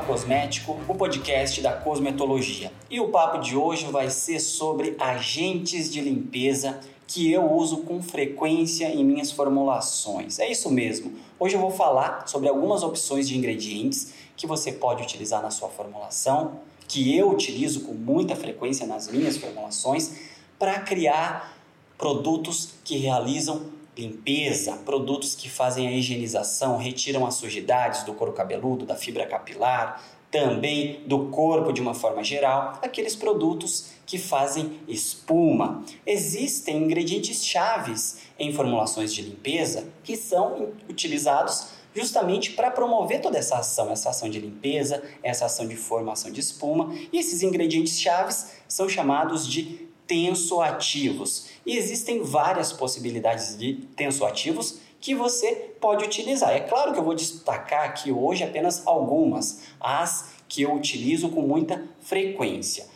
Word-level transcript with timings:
Cosmético, 0.00 0.78
o 0.88 0.94
podcast 0.94 1.60
da 1.60 1.72
cosmetologia. 1.72 2.72
E 2.90 3.00
o 3.00 3.08
papo 3.08 3.38
de 3.38 3.56
hoje 3.56 3.86
vai 3.86 4.10
ser 4.10 4.40
sobre 4.40 4.96
agentes 4.98 5.90
de 5.90 6.00
limpeza 6.00 6.80
que 7.06 7.30
eu 7.30 7.52
uso 7.52 7.78
com 7.78 8.02
frequência 8.02 8.86
em 8.86 9.04
minhas 9.04 9.30
formulações. 9.30 10.38
É 10.38 10.50
isso 10.50 10.70
mesmo. 10.70 11.12
Hoje 11.38 11.54
eu 11.54 11.60
vou 11.60 11.70
falar 11.70 12.26
sobre 12.26 12.48
algumas 12.48 12.82
opções 12.82 13.28
de 13.28 13.36
ingredientes 13.36 14.14
que 14.36 14.46
você 14.46 14.72
pode 14.72 15.02
utilizar 15.02 15.42
na 15.42 15.50
sua 15.50 15.68
formulação, 15.68 16.60
que 16.88 17.16
eu 17.16 17.30
utilizo 17.30 17.82
com 17.82 17.92
muita 17.92 18.34
frequência 18.34 18.86
nas 18.86 19.08
minhas 19.08 19.36
formulações 19.36 20.12
para 20.58 20.80
criar 20.80 21.56
produtos 21.96 22.74
que 22.84 22.96
realizam 22.96 23.62
limpeza, 23.96 24.76
produtos 24.84 25.34
que 25.34 25.48
fazem 25.48 25.86
a 25.86 25.92
higienização, 25.92 26.76
retiram 26.76 27.26
as 27.26 27.34
sujidades 27.34 28.02
do 28.02 28.14
couro 28.14 28.32
cabeludo, 28.32 28.84
da 28.84 28.96
fibra 28.96 29.26
capilar, 29.26 30.02
também 30.30 31.00
do 31.06 31.26
corpo 31.26 31.72
de 31.72 31.80
uma 31.80 31.94
forma 31.94 32.24
geral, 32.24 32.80
aqueles 32.82 33.14
produtos 33.14 33.90
que 34.04 34.18
fazem 34.18 34.80
espuma. 34.88 35.84
Existem 36.04 36.76
ingredientes 36.76 37.46
chaves 37.46 38.18
em 38.36 38.52
formulações 38.52 39.14
de 39.14 39.22
limpeza 39.22 39.86
que 40.02 40.16
são 40.16 40.72
utilizados 40.88 41.68
justamente 41.94 42.50
para 42.50 42.70
promover 42.70 43.20
toda 43.20 43.38
essa 43.38 43.58
ação, 43.58 43.92
essa 43.92 44.10
ação 44.10 44.28
de 44.28 44.40
limpeza, 44.40 45.02
essa 45.22 45.46
ação 45.46 45.68
de 45.68 45.76
formação 45.76 46.32
de 46.32 46.40
espuma. 46.40 46.92
E 47.12 47.18
esses 47.18 47.42
ingredientes 47.42 48.00
chaves 48.00 48.56
são 48.66 48.88
chamados 48.88 49.46
de 49.46 49.88
tensoativos. 50.06 51.48
E 51.64 51.76
existem 51.76 52.22
várias 52.22 52.72
possibilidades 52.72 53.56
de 53.56 53.74
tensoativos 53.96 54.78
que 55.00 55.14
você 55.14 55.74
pode 55.80 56.04
utilizar. 56.04 56.50
É 56.50 56.60
claro 56.60 56.92
que 56.92 56.98
eu 56.98 57.04
vou 57.04 57.14
destacar 57.14 57.84
aqui 57.84 58.10
hoje 58.10 58.42
apenas 58.42 58.86
algumas, 58.86 59.62
as 59.78 60.32
que 60.48 60.62
eu 60.62 60.72
utilizo 60.74 61.28
com 61.28 61.42
muita 61.42 61.82
frequência. 62.00 62.86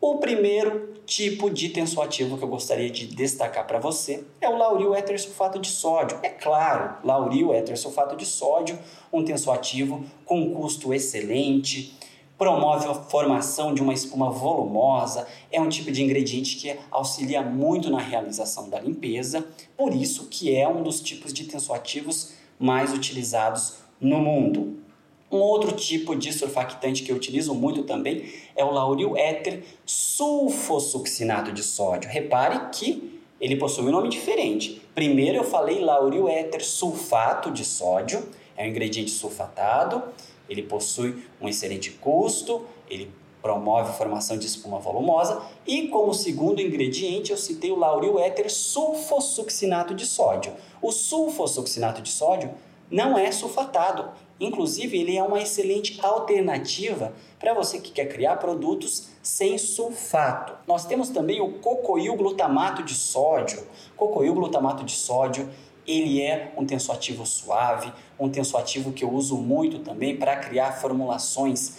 O 0.00 0.16
primeiro 0.16 0.94
tipo 1.06 1.50
de 1.50 1.68
tensoativo 1.68 2.38
que 2.38 2.42
eu 2.42 2.48
gostaria 2.48 2.90
de 2.90 3.06
destacar 3.06 3.66
para 3.66 3.78
você 3.78 4.24
é 4.40 4.48
o 4.48 4.56
lauril 4.56 4.94
éter 4.94 5.20
sulfato 5.20 5.58
de 5.58 5.68
sódio. 5.68 6.18
É 6.22 6.28
claro, 6.28 6.96
lauril 7.04 7.52
éter 7.52 7.76
sulfato 7.76 8.16
de 8.16 8.26
sódio, 8.26 8.78
um 9.12 9.24
tensoativo 9.24 10.04
com 10.24 10.54
custo 10.54 10.92
excelente, 10.92 11.96
promove 12.42 12.88
a 12.88 12.94
formação 12.94 13.72
de 13.72 13.80
uma 13.80 13.94
espuma 13.94 14.28
volumosa, 14.28 15.28
é 15.48 15.60
um 15.60 15.68
tipo 15.68 15.92
de 15.92 16.02
ingrediente 16.02 16.56
que 16.56 16.76
auxilia 16.90 17.40
muito 17.40 17.88
na 17.88 18.00
realização 18.00 18.68
da 18.68 18.80
limpeza, 18.80 19.46
por 19.76 19.94
isso 19.94 20.26
que 20.26 20.52
é 20.52 20.66
um 20.66 20.82
dos 20.82 21.00
tipos 21.00 21.32
de 21.32 21.44
tensoativos 21.44 22.32
mais 22.58 22.92
utilizados 22.92 23.74
no 24.00 24.18
mundo. 24.18 24.76
Um 25.30 25.36
outro 25.36 25.70
tipo 25.70 26.16
de 26.16 26.32
surfactante 26.32 27.04
que 27.04 27.12
eu 27.12 27.16
utilizo 27.16 27.54
muito 27.54 27.84
também 27.84 28.24
é 28.56 28.64
o 28.64 28.72
lauril 28.72 29.16
éter 29.16 29.62
sulfosuccinato 29.86 31.52
de 31.52 31.62
sódio. 31.62 32.10
Repare 32.10 32.70
que 32.72 33.20
ele 33.40 33.54
possui 33.54 33.84
um 33.84 33.92
nome 33.92 34.08
diferente. 34.08 34.82
Primeiro 34.96 35.38
eu 35.38 35.44
falei 35.44 35.78
lauril 35.78 36.28
éter 36.28 36.64
sulfato 36.64 37.52
de 37.52 37.64
sódio, 37.64 38.28
é 38.56 38.64
um 38.64 38.68
ingrediente 38.68 39.12
sulfatado 39.12 40.02
ele 40.48 40.62
possui 40.62 41.24
um 41.40 41.48
excelente 41.48 41.90
custo, 41.92 42.64
ele 42.88 43.10
promove 43.42 43.90
a 43.90 43.92
formação 43.92 44.38
de 44.38 44.46
espuma 44.46 44.78
volumosa 44.78 45.42
e 45.66 45.88
como 45.88 46.14
segundo 46.14 46.60
ingrediente 46.60 47.32
eu 47.32 47.36
citei 47.36 47.72
o 47.72 47.78
lauril 47.78 48.18
éter 48.20 48.50
sulfosuccinato 48.50 49.94
de 49.94 50.06
sódio. 50.06 50.52
O 50.80 50.92
sulfosuccinato 50.92 52.00
de 52.00 52.10
sódio 52.10 52.54
não 52.88 53.18
é 53.18 53.32
sulfatado, 53.32 54.10
inclusive 54.38 54.98
ele 54.98 55.16
é 55.16 55.22
uma 55.22 55.40
excelente 55.40 55.98
alternativa 56.02 57.12
para 57.38 57.54
você 57.54 57.80
que 57.80 57.90
quer 57.90 58.06
criar 58.06 58.36
produtos 58.36 59.08
sem 59.22 59.58
sulfato. 59.58 60.52
Nós 60.66 60.84
temos 60.84 61.08
também 61.08 61.40
o 61.40 61.54
cocoil 61.54 62.14
glutamato 62.14 62.82
de 62.82 62.94
sódio. 62.94 63.66
Cocoil 63.96 64.34
glutamato 64.34 64.84
de 64.84 64.92
sódio 64.92 65.48
ele 65.86 66.20
é 66.20 66.52
um 66.56 66.64
tensoativo 66.64 67.26
suave, 67.26 67.92
um 68.18 68.28
tensoativo 68.28 68.92
que 68.92 69.04
eu 69.04 69.12
uso 69.12 69.36
muito 69.36 69.80
também 69.80 70.16
para 70.16 70.36
criar 70.36 70.72
formulações 70.72 71.78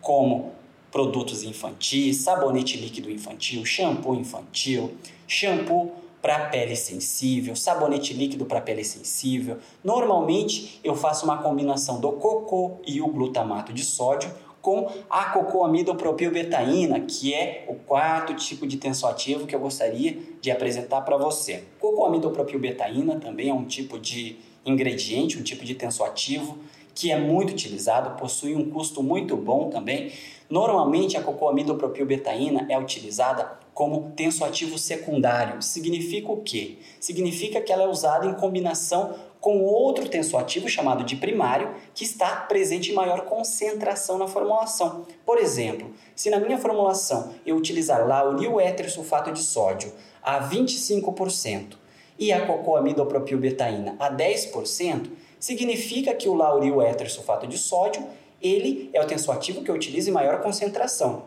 como 0.00 0.52
produtos 0.90 1.42
infantis, 1.42 2.18
sabonete 2.18 2.76
líquido 2.76 3.10
infantil, 3.10 3.64
shampoo 3.64 4.14
infantil, 4.14 4.94
shampoo 5.26 5.92
para 6.20 6.48
pele 6.50 6.76
sensível, 6.76 7.56
sabonete 7.56 8.14
líquido 8.14 8.44
para 8.44 8.60
pele 8.60 8.84
sensível. 8.84 9.58
Normalmente 9.82 10.78
eu 10.84 10.94
faço 10.94 11.24
uma 11.24 11.38
combinação 11.38 11.98
do 11.98 12.12
cocô 12.12 12.78
e 12.86 13.00
o 13.00 13.08
glutamato 13.08 13.72
de 13.72 13.82
sódio 13.82 14.30
com 14.62 14.88
a 15.10 15.24
cocoamidopropilbetaína, 15.24 17.00
que 17.00 17.34
é 17.34 17.66
o 17.68 17.74
quarto 17.74 18.32
tipo 18.34 18.64
de 18.64 18.76
tensoativo 18.76 19.44
que 19.46 19.54
eu 19.54 19.60
gostaria 19.60 20.16
de 20.40 20.50
apresentar 20.52 21.00
para 21.00 21.16
você. 21.16 21.64
Cocoamidopropilbetaína 21.80 23.18
também 23.18 23.50
é 23.50 23.54
um 23.54 23.64
tipo 23.64 23.98
de 23.98 24.38
ingrediente, 24.64 25.36
um 25.36 25.42
tipo 25.42 25.64
de 25.64 25.74
tensoativo 25.74 26.56
que 26.94 27.10
é 27.10 27.18
muito 27.18 27.52
utilizado, 27.52 28.18
possui 28.18 28.54
um 28.54 28.70
custo 28.70 29.02
muito 29.02 29.36
bom 29.36 29.68
também. 29.68 30.12
Normalmente 30.48 31.16
a 31.16 31.22
cocoamidopropilbetaína 31.22 32.66
é 32.68 32.78
utilizada 32.78 33.58
como 33.74 34.12
tensoativo 34.14 34.78
secundário. 34.78 35.62
Significa 35.62 36.30
o 36.30 36.42
quê? 36.42 36.76
Significa 37.00 37.60
que 37.60 37.72
ela 37.72 37.84
é 37.84 37.88
usada 37.88 38.26
em 38.26 38.34
combinação 38.34 39.14
com 39.42 39.60
outro 39.60 40.08
tensoativo 40.08 40.68
chamado 40.68 41.02
de 41.02 41.16
primário, 41.16 41.74
que 41.92 42.04
está 42.04 42.36
presente 42.36 42.92
em 42.92 42.94
maior 42.94 43.22
concentração 43.22 44.16
na 44.16 44.28
formulação. 44.28 45.04
Por 45.26 45.36
exemplo, 45.36 45.90
se 46.14 46.30
na 46.30 46.38
minha 46.38 46.56
formulação 46.58 47.34
eu 47.44 47.56
utilizar 47.56 48.06
lauril 48.06 48.60
éter 48.60 48.88
sulfato 48.88 49.32
de 49.32 49.42
sódio 49.42 49.92
a 50.22 50.48
25% 50.48 51.72
e 52.16 52.32
a 52.32 52.46
cocoamidopropilbetaína 52.46 53.96
a 53.98 54.08
10%, 54.12 55.10
significa 55.40 56.14
que 56.14 56.28
o 56.28 56.34
lauril 56.34 56.80
éter 56.80 57.10
sulfato 57.10 57.48
de 57.48 57.58
sódio 57.58 58.06
ele 58.40 58.90
é 58.92 59.00
o 59.00 59.06
tensoativo 59.08 59.64
que 59.64 59.70
eu 59.72 59.74
utilizo 59.74 60.08
em 60.08 60.12
maior 60.12 60.40
concentração. 60.40 61.24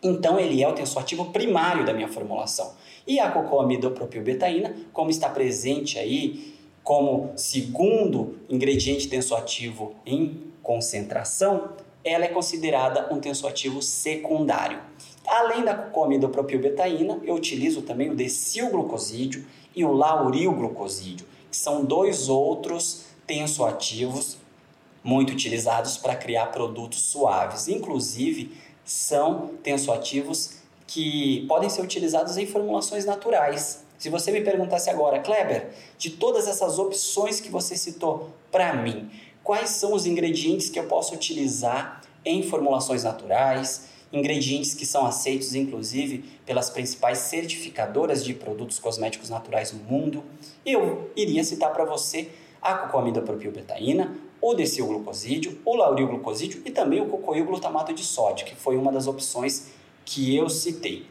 Então 0.00 0.38
ele 0.38 0.62
é 0.62 0.68
o 0.68 0.72
tensoativo 0.72 1.32
primário 1.32 1.84
da 1.84 1.92
minha 1.92 2.06
formulação. 2.06 2.74
E 3.04 3.18
a 3.18 3.28
cocoamidopropilbetaína, 3.28 4.76
como 4.92 5.10
está 5.10 5.28
presente 5.28 5.98
aí 5.98 6.55
como 6.86 7.32
segundo 7.34 8.38
ingrediente 8.48 9.08
tensoativo 9.08 9.96
em 10.06 10.40
concentração, 10.62 11.70
ela 12.04 12.26
é 12.26 12.28
considerada 12.28 13.12
um 13.12 13.18
tensoativo 13.18 13.82
secundário. 13.82 14.78
Além 15.26 15.64
da 15.64 15.74
cocomidopropilbetaína, 15.74 17.18
eu 17.24 17.34
utilizo 17.34 17.82
também 17.82 18.10
o 18.10 18.14
decilglucosídeo 18.14 19.44
e 19.74 19.84
o 19.84 19.90
laurilglucosídeo, 19.90 21.26
que 21.50 21.56
são 21.56 21.84
dois 21.84 22.28
outros 22.28 23.06
tensoativos 23.26 24.36
muito 25.02 25.32
utilizados 25.32 25.96
para 25.96 26.14
criar 26.14 26.52
produtos 26.52 27.00
suaves. 27.00 27.66
Inclusive, 27.66 28.56
são 28.84 29.48
tensoativos 29.60 30.58
que 30.86 31.44
podem 31.48 31.68
ser 31.68 31.82
utilizados 31.82 32.36
em 32.36 32.46
formulações 32.46 33.04
naturais. 33.04 33.84
Se 33.98 34.10
você 34.10 34.30
me 34.30 34.42
perguntasse 34.42 34.90
agora, 34.90 35.20
Kleber, 35.20 35.70
de 35.98 36.10
todas 36.10 36.46
essas 36.46 36.78
opções 36.78 37.40
que 37.40 37.50
você 37.50 37.76
citou 37.76 38.30
para 38.50 38.74
mim, 38.74 39.10
quais 39.42 39.70
são 39.70 39.94
os 39.94 40.06
ingredientes 40.06 40.68
que 40.68 40.78
eu 40.78 40.84
posso 40.84 41.14
utilizar 41.14 42.02
em 42.24 42.42
formulações 42.42 43.04
naturais, 43.04 43.88
ingredientes 44.12 44.74
que 44.74 44.86
são 44.86 45.06
aceitos 45.06 45.54
inclusive 45.54 46.24
pelas 46.44 46.70
principais 46.70 47.18
certificadoras 47.18 48.24
de 48.24 48.34
produtos 48.34 48.78
cosméticos 48.78 49.30
naturais 49.30 49.72
no 49.72 49.78
mundo, 49.80 50.22
eu 50.64 51.10
iria 51.16 51.42
citar 51.44 51.72
para 51.72 51.84
você 51.84 52.30
a 52.60 52.74
cocoamidopropilbetaína, 52.74 54.16
o 54.40 54.54
decilglucosídeo, 54.54 55.58
o 55.64 55.74
laurilglucosídeo 55.74 56.62
e 56.64 56.70
também 56.70 57.00
o 57.00 57.06
cocoil 57.06 57.44
glutamato 57.44 57.92
de 57.92 58.04
sódio, 58.04 58.46
que 58.46 58.54
foi 58.54 58.76
uma 58.76 58.92
das 58.92 59.06
opções 59.06 59.68
que 60.04 60.36
eu 60.36 60.48
citei. 60.48 61.06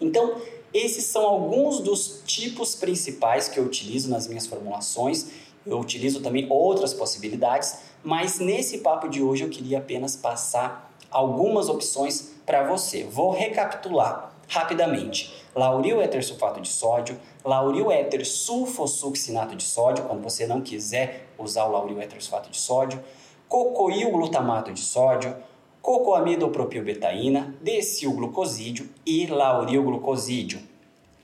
Então, 0.00 0.40
esses 0.72 1.04
são 1.04 1.24
alguns 1.24 1.80
dos 1.80 2.22
tipos 2.26 2.74
principais 2.74 3.48
que 3.48 3.58
eu 3.58 3.64
utilizo 3.64 4.10
nas 4.10 4.26
minhas 4.26 4.46
formulações. 4.46 5.26
Eu 5.64 5.78
utilizo 5.78 6.20
também 6.20 6.46
outras 6.50 6.94
possibilidades, 6.94 7.78
mas 8.02 8.38
nesse 8.38 8.78
papo 8.78 9.08
de 9.08 9.22
hoje 9.22 9.44
eu 9.44 9.48
queria 9.48 9.78
apenas 9.78 10.16
passar 10.16 10.94
algumas 11.10 11.68
opções 11.68 12.32
para 12.44 12.66
você. 12.68 13.04
Vou 13.04 13.30
recapitular 13.30 14.32
rapidamente. 14.48 15.34
Lauril 15.54 16.00
éter 16.00 16.24
sulfato 16.24 16.60
de 16.60 16.68
sódio, 16.68 17.18
lauril 17.44 17.90
éter 17.90 18.24
sulfosuccinato 18.24 19.56
de 19.56 19.64
sódio, 19.64 20.04
quando 20.04 20.22
você 20.22 20.46
não 20.46 20.60
quiser 20.60 21.28
usar 21.38 21.64
o 21.66 21.72
lauril 21.72 22.00
éter 22.00 22.22
sulfato 22.22 22.50
de 22.50 22.56
sódio, 22.56 23.02
cocoil 23.48 24.10
glutamato 24.10 24.72
de 24.72 24.80
sódio, 24.80 25.36
cocoamidopropilbetaína, 25.88 27.54
decilglucosídeo 27.62 28.90
e 29.06 29.26
laurilglucosídeo. 29.26 30.60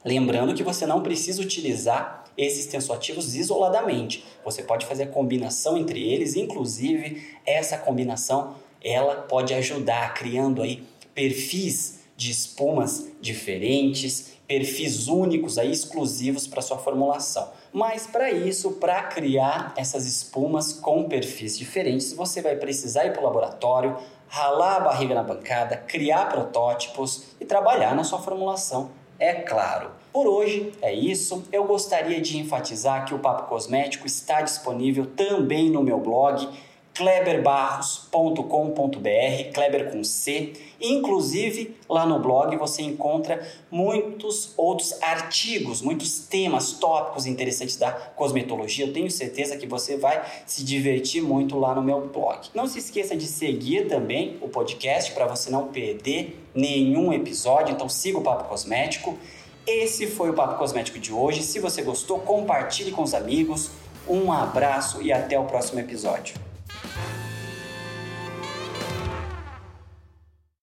Lembrando 0.03 0.55
que 0.55 0.63
você 0.63 0.87
não 0.87 1.03
precisa 1.03 1.43
utilizar 1.43 2.25
esses 2.35 2.65
tensoativos 2.65 3.35
isoladamente. 3.35 4.25
Você 4.43 4.63
pode 4.63 4.87
fazer 4.87 5.03
a 5.03 5.09
combinação 5.09 5.77
entre 5.77 6.03
eles, 6.03 6.35
inclusive 6.35 7.23
essa 7.45 7.77
combinação 7.77 8.55
ela 8.83 9.17
pode 9.17 9.53
ajudar 9.53 10.15
criando 10.15 10.63
aí 10.63 10.83
perfis 11.15 12.01
de 12.17 12.31
espumas 12.31 13.09
diferentes, 13.21 14.33
perfis 14.47 15.09
únicos 15.09 15.59
aí 15.59 15.71
exclusivos 15.71 16.47
para 16.47 16.63
sua 16.63 16.79
formulação. 16.79 17.51
Mas 17.71 18.07
para 18.07 18.31
isso, 18.31 18.73
para 18.73 19.03
criar 19.03 19.75
essas 19.77 20.07
espumas 20.07 20.73
com 20.73 21.05
perfis 21.05 21.59
diferentes, 21.59 22.13
você 22.15 22.41
vai 22.41 22.57
precisar 22.57 23.05
ir 23.05 23.13
para 23.13 23.21
o 23.21 23.25
laboratório, 23.25 23.97
ralar 24.35 24.79
a 24.79 24.81
barriga 24.81 25.15
na 25.15 25.23
bancada, 25.23 25.77
criar 25.77 26.29
protótipos 26.29 27.37
e 27.41 27.45
trabalhar 27.45 27.95
na 27.95 28.03
sua 28.03 28.19
formulação, 28.19 28.91
é 29.17 29.33
claro. 29.33 29.93
Por 30.13 30.27
hoje 30.27 30.73
é 30.83 30.93
isso. 30.93 31.45
Eu 31.53 31.63
gostaria 31.65 32.21
de 32.21 32.37
enfatizar 32.37 33.05
que 33.05 33.15
o 33.15 33.21
Papo 33.21 33.49
Cosmético 33.49 34.09
está 34.09 34.43
disponível 34.43 35.07
também 35.07 35.71
no 35.71 35.85
meu 35.85 36.01
blog 36.01 36.49
kleberbarros.com.br, 36.95 39.53
Kleber 39.53 39.91
com 39.91 40.05
C. 40.05 40.53
Inclusive, 40.81 41.77
lá 41.89 42.07
no 42.07 42.21
blog 42.21 42.57
você 42.57 42.83
encontra 42.83 43.45
muitos 43.71 44.53
outros 44.57 45.03
artigos, 45.03 45.83
muitos 45.83 46.21
temas, 46.21 46.73
tópicos 46.73 47.27
interessantes 47.27 47.77
da 47.77 47.91
cosmetologia. 47.91 48.87
Eu 48.87 48.93
tenho 48.93 49.11
certeza 49.11 49.57
que 49.57 49.67
você 49.67 49.97
vai 49.97 50.25
se 50.47 50.65
divertir 50.65 51.23
muito 51.23 51.59
lá 51.59 51.75
no 51.75 51.83
meu 51.83 52.07
blog. 52.07 52.49
Não 52.55 52.69
se 52.69 52.79
esqueça 52.79 53.17
de 53.17 53.27
seguir 53.27 53.89
também 53.89 54.39
o 54.41 54.49
podcast 54.49 55.11
para 55.13 55.27
você 55.27 55.51
não 55.51 55.67
perder 55.69 56.41
nenhum 56.55 57.13
episódio. 57.13 57.75
Então, 57.75 57.89
siga 57.89 58.19
o 58.19 58.23
Papo 58.23 58.49
Cosmético. 58.49 59.19
Esse 59.67 60.07
foi 60.07 60.31
o 60.31 60.35
Papo 60.35 60.59
Cosmético 60.59 60.99
de 60.99 61.13
hoje. 61.13 61.43
Se 61.43 61.59
você 61.59 61.83
gostou, 61.83 62.21
compartilhe 62.21 62.93
com 62.93 63.03
os 63.03 63.15
amigos. 63.15 63.71
Um 64.07 64.31
abraço 64.31 65.03
e 65.03 65.11
até 65.11 65.39
o 65.39 65.45
próximo 65.45 65.81
episódio. 65.81 66.35